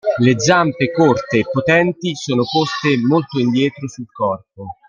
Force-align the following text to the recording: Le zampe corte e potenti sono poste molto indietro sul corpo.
Le 0.25 0.33
zampe 0.39 0.87
corte 0.95 1.37
e 1.37 1.45
potenti 1.47 2.15
sono 2.15 2.41
poste 2.51 2.97
molto 3.05 3.37
indietro 3.37 3.87
sul 3.87 4.11
corpo. 4.11 4.79